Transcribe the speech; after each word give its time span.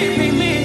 First 0.00 0.59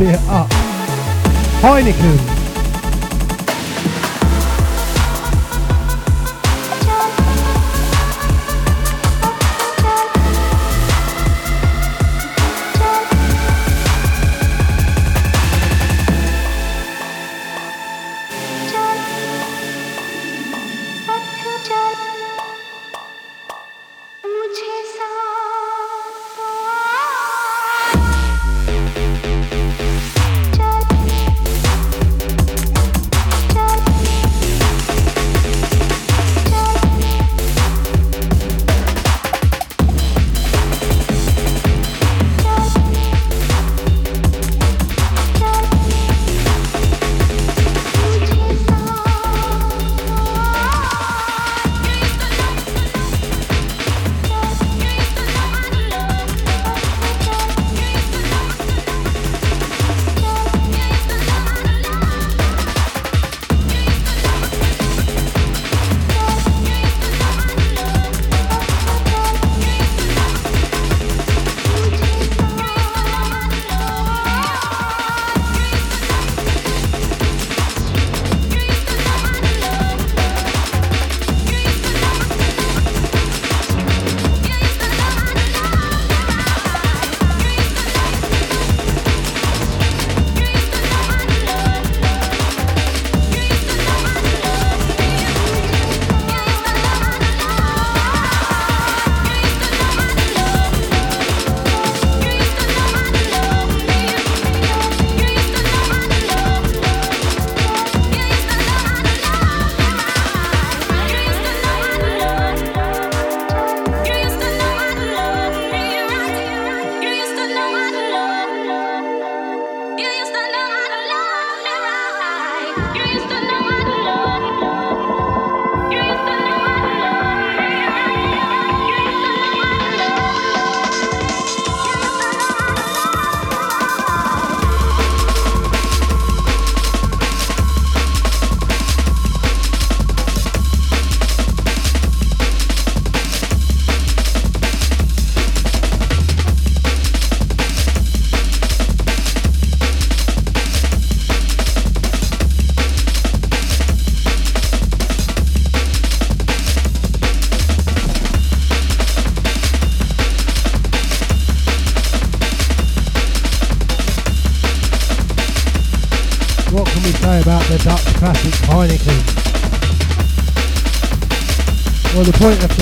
beer 0.00 0.18
up. 0.30 0.50
Heineken. 1.62 2.29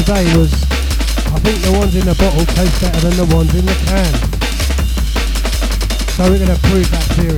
Was 0.08 0.50
I 1.28 1.38
think 1.44 1.60
the 1.60 1.72
ones 1.78 1.94
in 1.94 2.06
the 2.06 2.14
bottle 2.14 2.46
taste 2.46 2.80
better 2.80 3.00
than 3.00 3.28
the 3.28 3.34
ones 3.36 3.54
in 3.54 3.66
the 3.66 3.74
can. 3.84 4.14
So 6.16 6.24
we're 6.30 6.38
going 6.38 6.48
to 6.48 6.56
prove 6.68 6.90
that 6.90 7.04
theory. 7.12 7.37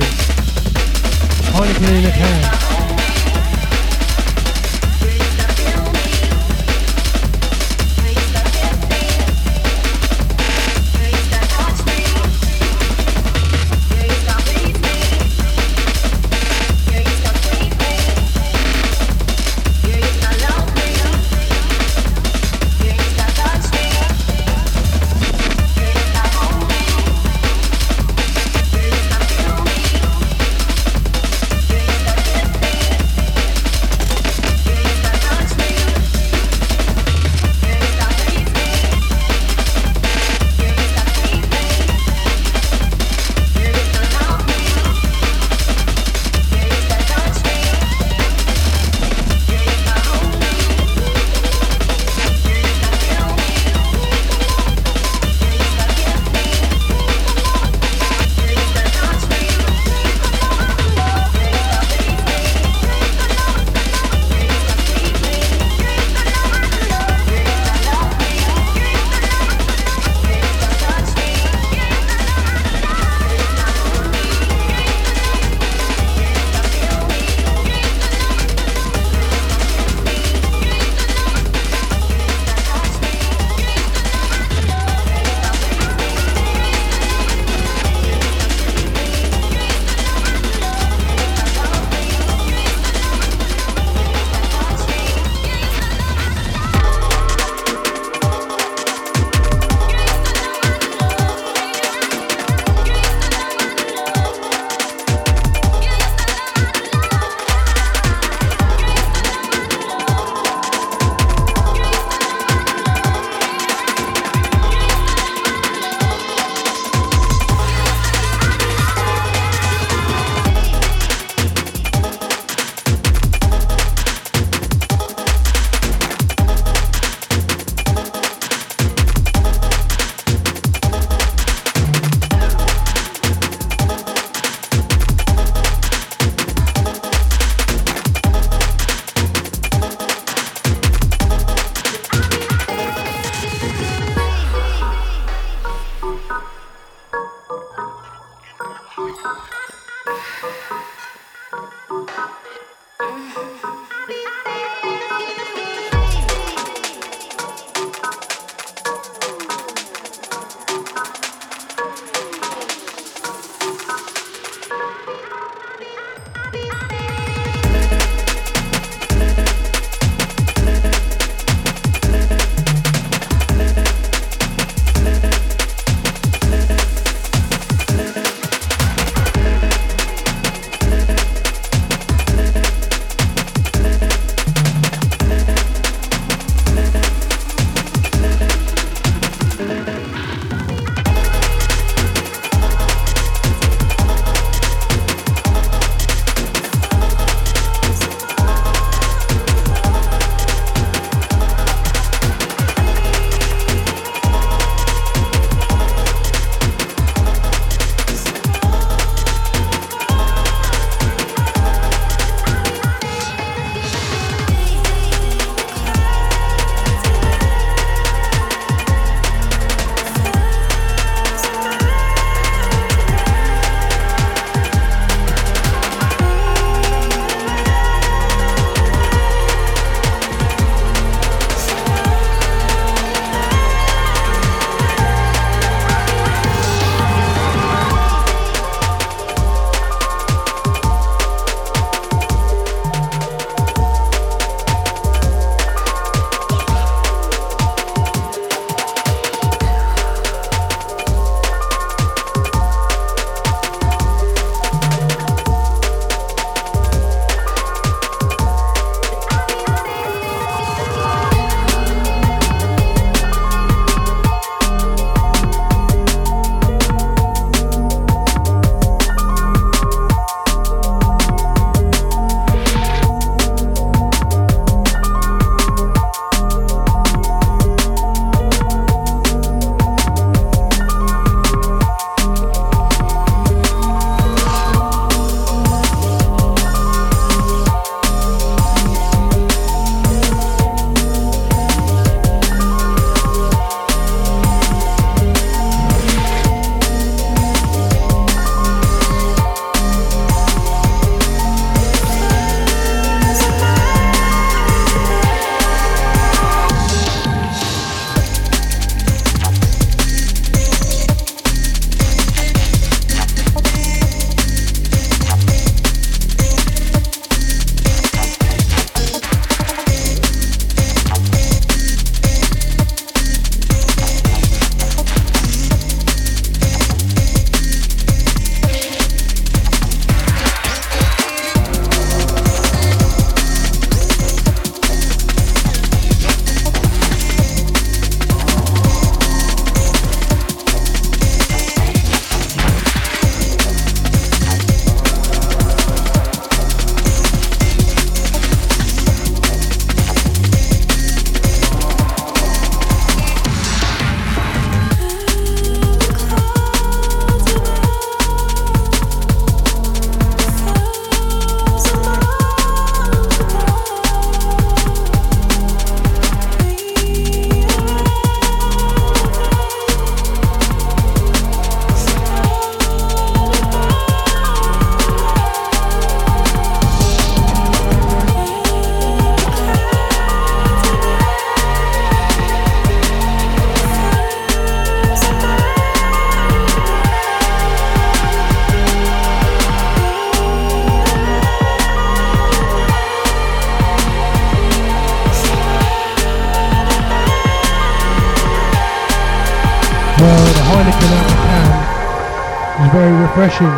Was 403.41 403.70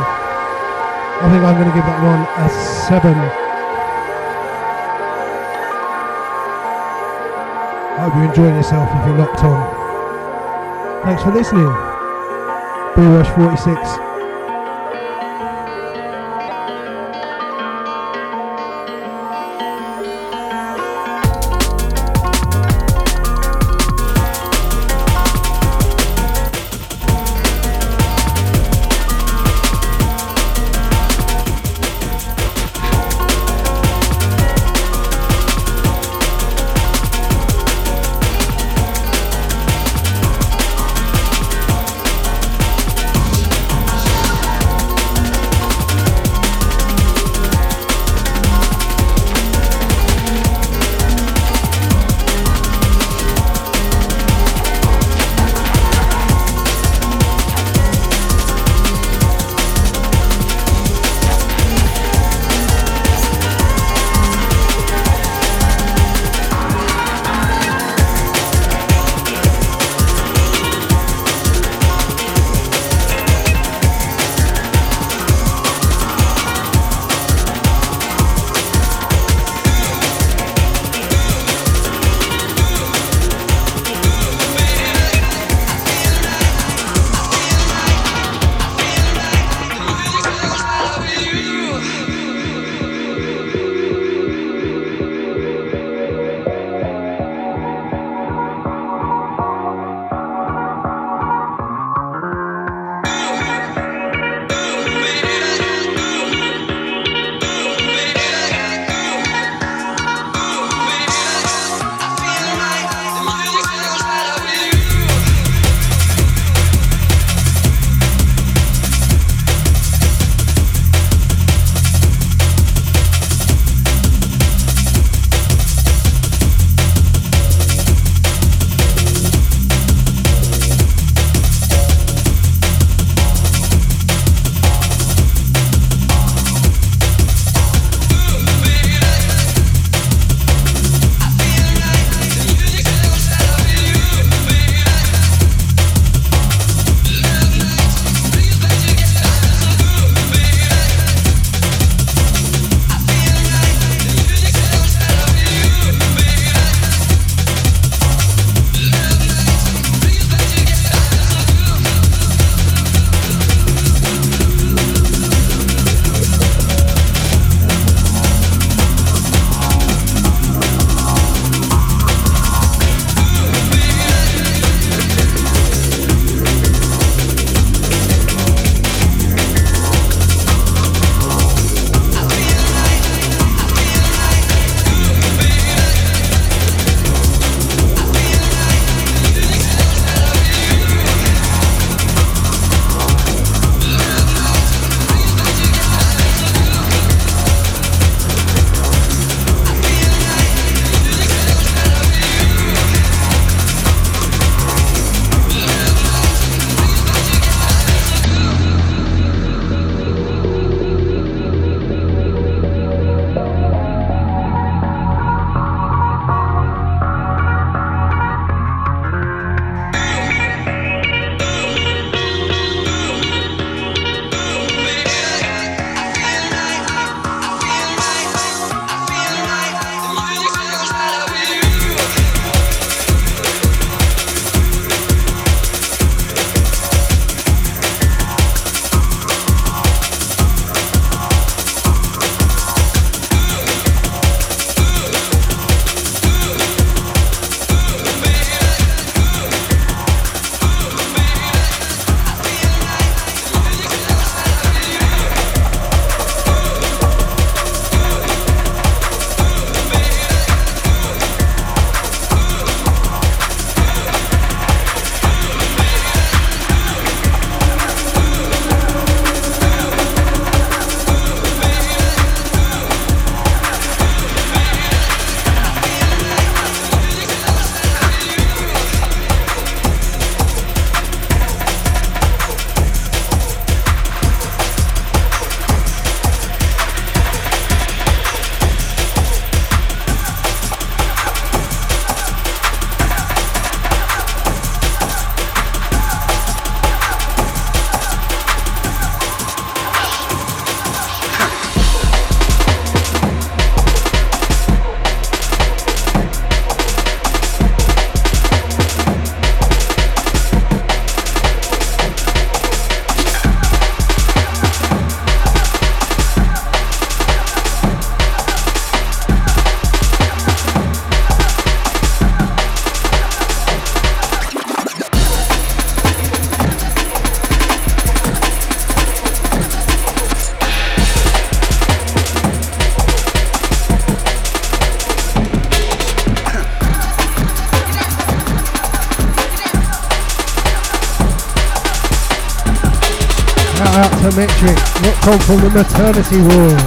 Shout 344.33 344.41
out 344.41 344.57
to 344.57 344.63
Metric, 344.63 344.77
locked 345.03 345.27
on 345.27 345.39
from 345.39 345.59
the 345.61 345.69
maternity 345.69 346.37
ward. 346.41 346.83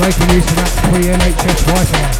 Making 0.00 0.36
use 0.36 0.50
of 0.50 0.56
that 0.56 0.72
free 0.90 1.06
NHS 1.08 1.66
Wi-Fi. 1.66 2.17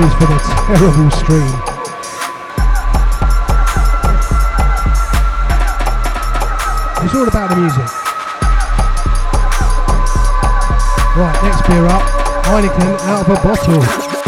Apologies 0.00 0.14
for 0.14 0.26
the 0.26 0.38
terrible 0.66 1.10
stream. 1.10 1.54
It's 7.02 7.14
all 7.14 7.28
about 7.28 7.50
the 7.50 7.56
music. 7.56 7.88
Right, 11.16 11.42
next 11.42 11.66
beer 11.66 11.86
up. 11.86 12.02
Heineken 12.44 13.00
out 13.08 13.28
of 13.28 13.38
a 13.38 13.42
bottle. 13.42 14.19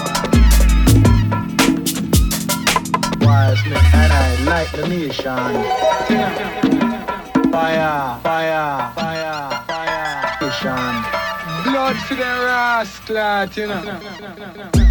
wise. 0.00 0.36
Wise 3.20 3.62
and 3.66 4.12
I 4.12 4.36
light 4.44 4.70
the 4.72 4.86
mission. 4.88 5.52
Fire, 7.50 8.20
fire, 8.22 8.92
fire, 8.94 9.64
fire, 9.66 10.36
mission. 10.40 10.94
Blood 11.64 11.96
for 11.96 12.14
the 12.14 12.22
rascal, 12.22 13.48
you 13.54 13.66
know. 13.68 14.85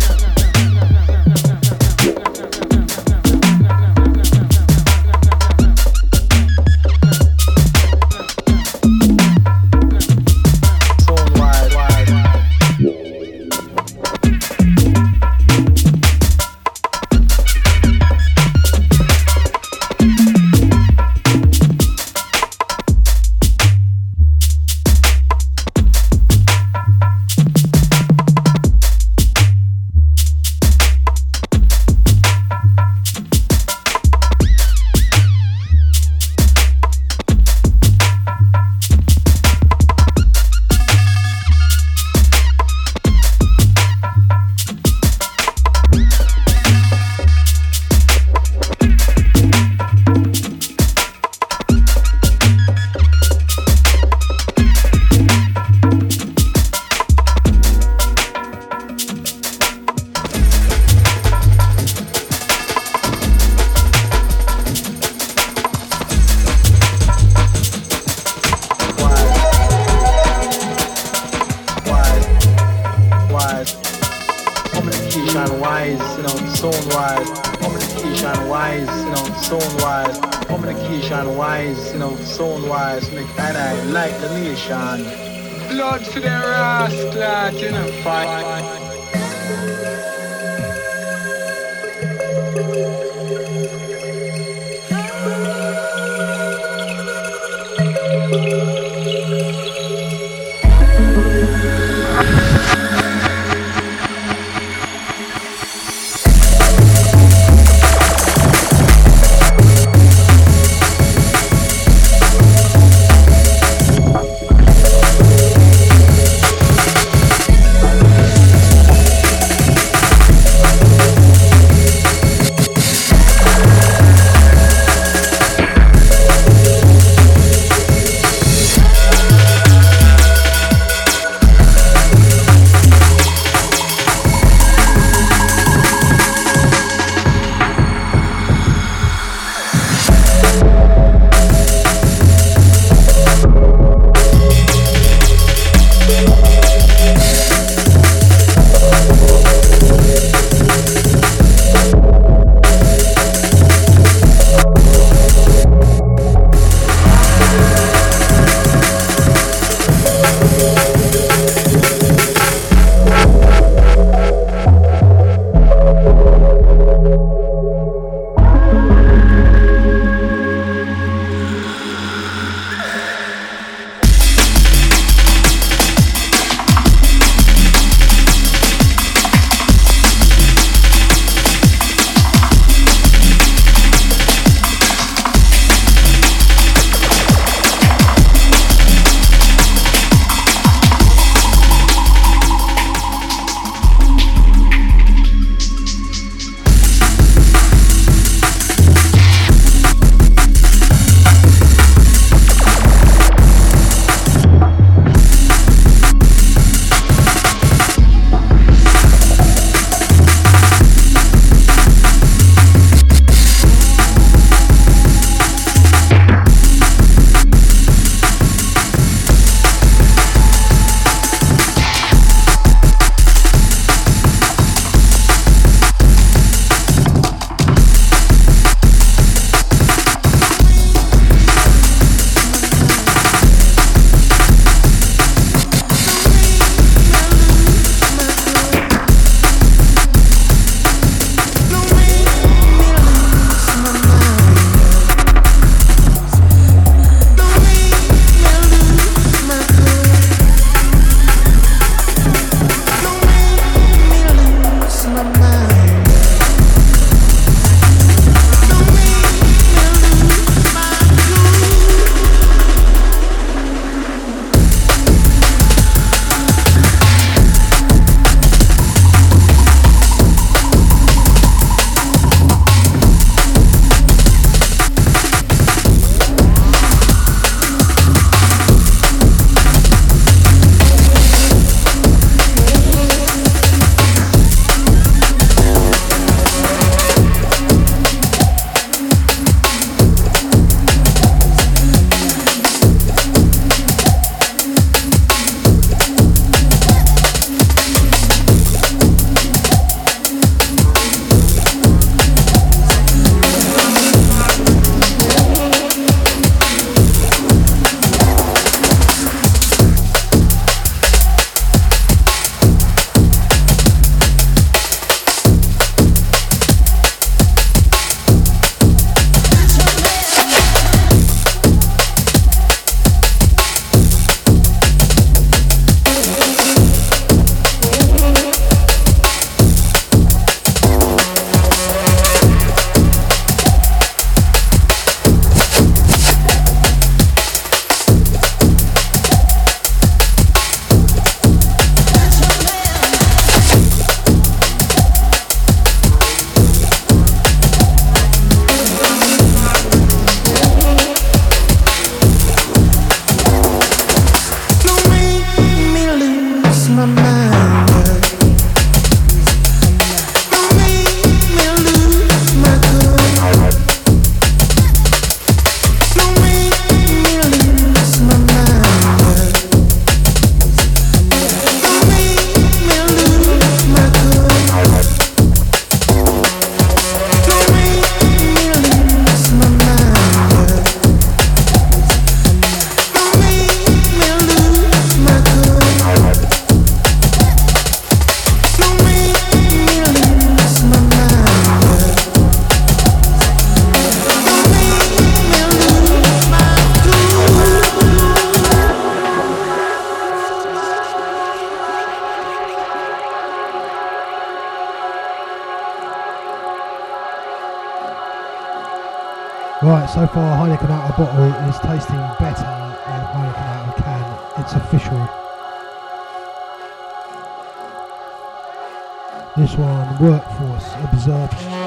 This 419.58 419.76
one, 419.78 420.20
Workforce 420.20 420.94
Absorption. 421.04 421.85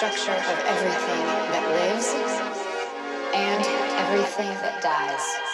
Structure 0.00 0.32
of 0.32 0.58
everything 0.64 1.26
that 1.52 1.64
lives 1.76 2.08
and 3.34 3.62
everything 4.00 4.48
that 4.62 4.80
dies. 4.80 5.49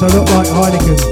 Tastes 0.00 0.16
a 0.16 0.20
like 0.22 0.46
Heineken. 0.46 1.09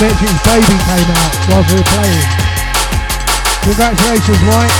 Mikey 0.00 0.14
Metrics 0.14 0.42
Baby 0.44 0.64
came 0.64 1.10
out 1.12 1.36
whilst 1.50 1.70
we 1.70 1.76
were 1.76 1.84
playing. 1.84 2.26
Congratulations, 3.64 4.40
Mike. 4.48 4.76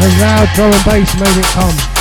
The 0.00 0.08
loud 0.18 0.48
drum 0.54 0.72
and 0.72 0.84
bass 0.84 1.14
made 1.20 1.36
it 1.36 1.44
come. 1.52 1.91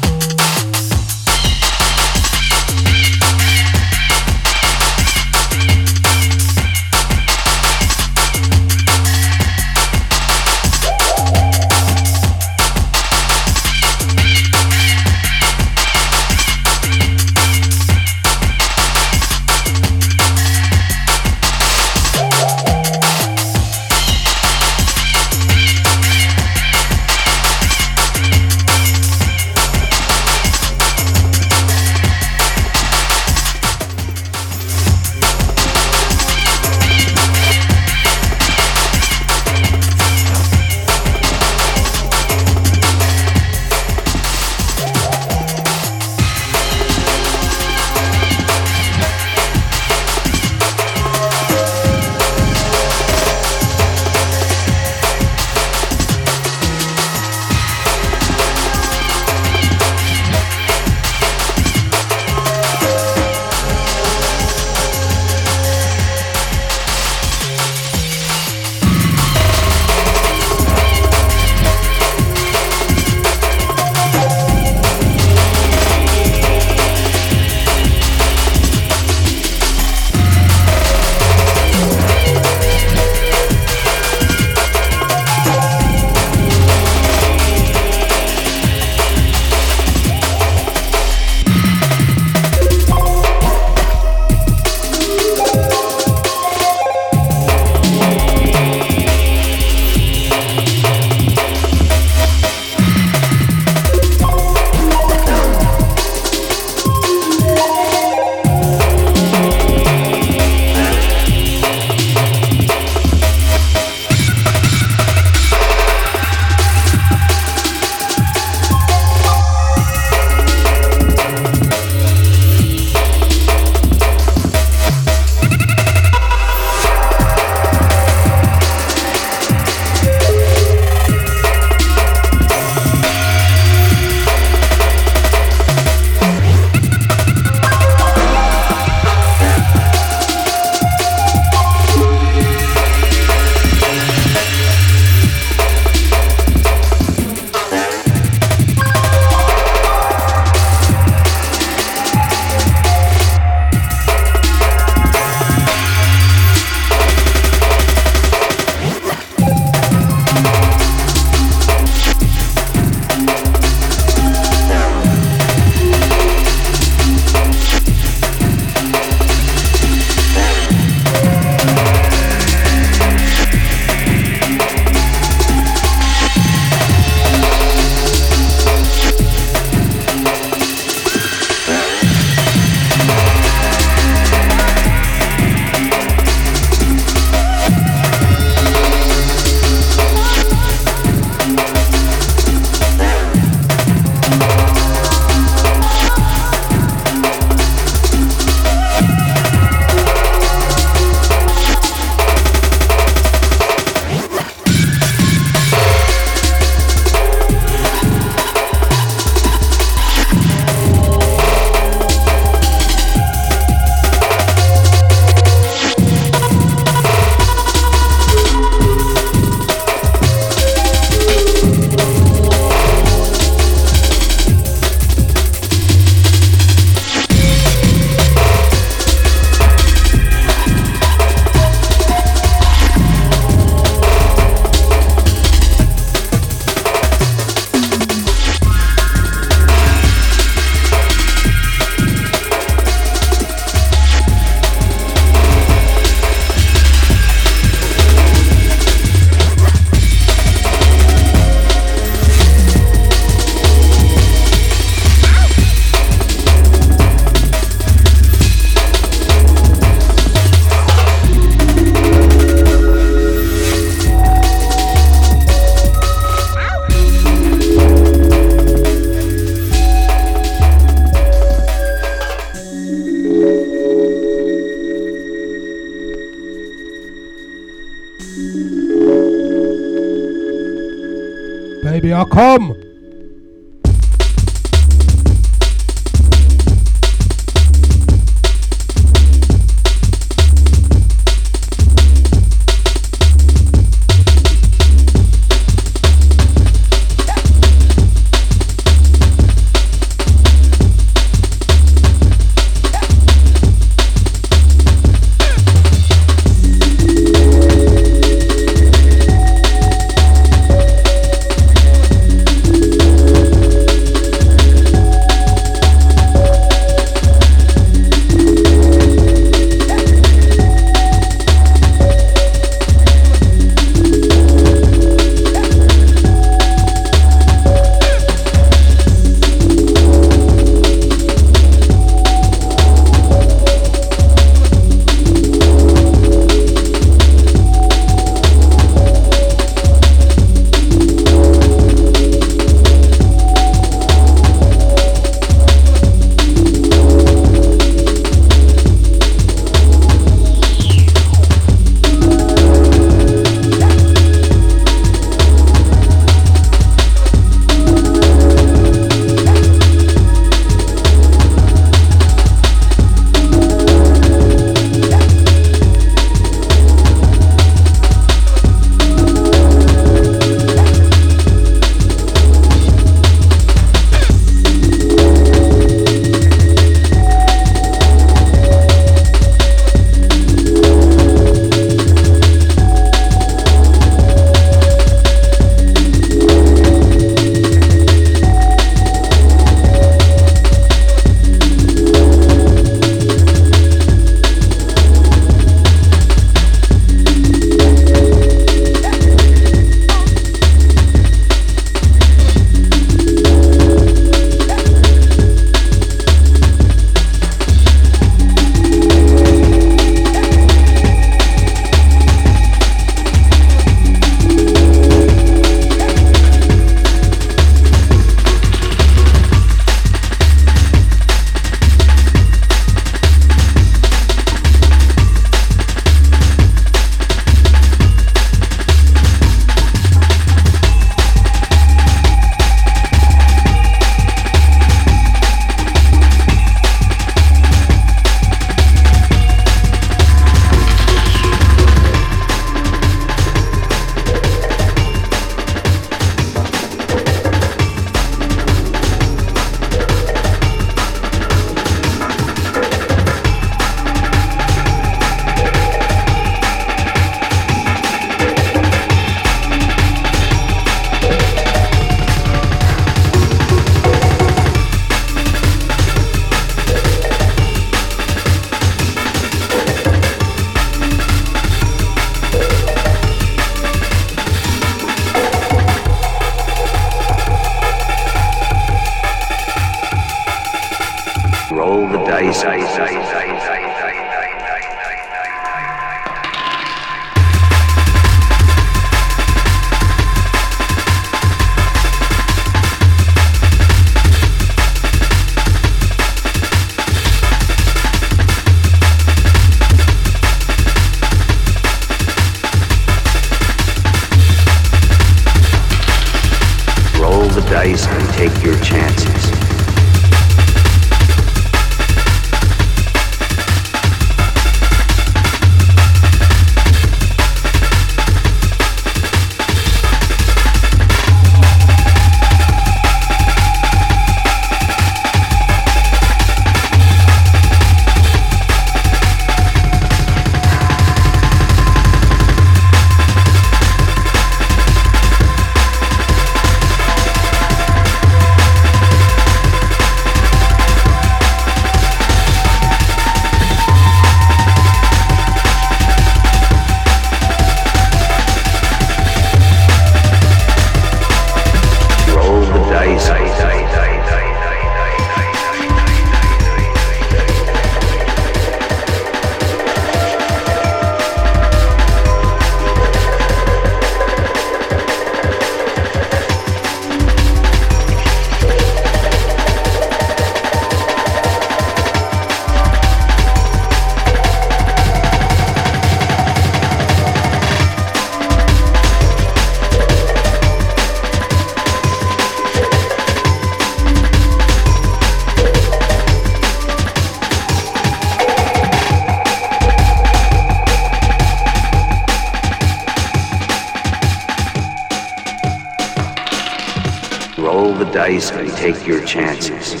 Take 598.81 599.05
your 599.05 599.23
chances. 599.23 600.00